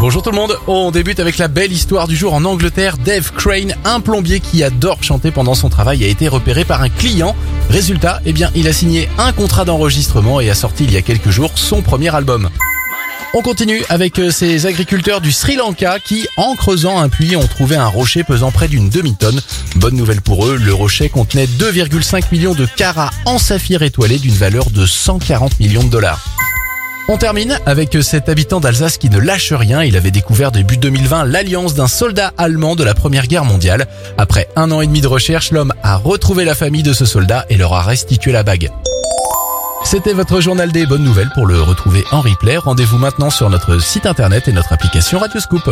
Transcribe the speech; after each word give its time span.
Bonjour 0.00 0.22
tout 0.22 0.30
le 0.30 0.36
monde, 0.36 0.56
on 0.66 0.90
débute 0.90 1.20
avec 1.20 1.36
la 1.36 1.46
belle 1.46 1.72
histoire 1.72 2.08
du 2.08 2.16
jour 2.16 2.32
en 2.32 2.46
Angleterre. 2.46 2.96
Dave 2.96 3.32
Crane, 3.36 3.74
un 3.84 4.00
plombier 4.00 4.40
qui 4.40 4.64
adore 4.64 5.02
chanter 5.02 5.30
pendant 5.30 5.54
son 5.54 5.68
travail, 5.68 6.02
a 6.04 6.06
été 6.06 6.26
repéré 6.26 6.64
par 6.64 6.80
un 6.80 6.88
client. 6.88 7.36
Résultat, 7.68 8.22
eh 8.24 8.32
bien, 8.32 8.50
il 8.54 8.66
a 8.66 8.72
signé 8.72 9.10
un 9.18 9.32
contrat 9.32 9.66
d'enregistrement 9.66 10.40
et 10.40 10.48
a 10.48 10.54
sorti 10.54 10.84
il 10.84 10.92
y 10.94 10.96
a 10.96 11.02
quelques 11.02 11.28
jours 11.28 11.50
son 11.54 11.82
premier 11.82 12.14
album. 12.14 12.48
On 13.34 13.42
continue 13.42 13.82
avec 13.90 14.18
euh, 14.18 14.30
ces 14.30 14.64
agriculteurs 14.64 15.20
du 15.20 15.32
Sri 15.32 15.56
Lanka 15.56 15.98
qui, 16.00 16.26
en 16.38 16.54
creusant 16.54 16.98
un 16.98 17.10
puits, 17.10 17.36
ont 17.36 17.46
trouvé 17.46 17.76
un 17.76 17.86
rocher 17.86 18.24
pesant 18.24 18.52
près 18.52 18.68
d'une 18.68 18.88
demi-tonne. 18.88 19.42
Bonne 19.76 19.96
nouvelle 19.96 20.22
pour 20.22 20.46
eux, 20.46 20.56
le 20.56 20.72
rocher 20.72 21.10
contenait 21.10 21.44
2,5 21.44 22.24
millions 22.32 22.54
de 22.54 22.64
carats 22.64 23.10
en 23.26 23.36
saphir 23.36 23.82
étoilé 23.82 24.18
d'une 24.18 24.32
valeur 24.32 24.70
de 24.70 24.86
140 24.86 25.60
millions 25.60 25.84
de 25.84 25.90
dollars. 25.90 26.39
On 27.12 27.16
termine 27.16 27.58
avec 27.66 27.98
cet 28.02 28.28
habitant 28.28 28.60
d'Alsace 28.60 28.96
qui 28.96 29.10
ne 29.10 29.18
lâche 29.18 29.52
rien. 29.52 29.82
Il 29.82 29.96
avait 29.96 30.12
découvert 30.12 30.52
début 30.52 30.76
2020 30.76 31.24
l'alliance 31.24 31.74
d'un 31.74 31.88
soldat 31.88 32.32
allemand 32.38 32.76
de 32.76 32.84
la 32.84 32.94
Première 32.94 33.26
Guerre 33.26 33.44
mondiale. 33.44 33.88
Après 34.16 34.48
un 34.54 34.70
an 34.70 34.80
et 34.80 34.86
demi 34.86 35.00
de 35.00 35.08
recherche, 35.08 35.50
l'homme 35.50 35.72
a 35.82 35.96
retrouvé 35.96 36.44
la 36.44 36.54
famille 36.54 36.84
de 36.84 36.92
ce 36.92 37.04
soldat 37.04 37.46
et 37.50 37.56
leur 37.56 37.72
a 37.72 37.82
restitué 37.82 38.30
la 38.30 38.44
bague. 38.44 38.70
C'était 39.82 40.12
votre 40.12 40.40
journal 40.40 40.70
des 40.70 40.86
bonnes 40.86 41.02
nouvelles. 41.02 41.30
Pour 41.34 41.46
le 41.46 41.60
retrouver 41.60 42.04
en 42.12 42.20
replay, 42.20 42.58
rendez-vous 42.58 42.98
maintenant 42.98 43.30
sur 43.30 43.50
notre 43.50 43.82
site 43.82 44.06
internet 44.06 44.46
et 44.46 44.52
notre 44.52 44.72
application 44.72 45.18
Radioscoop. 45.18 45.68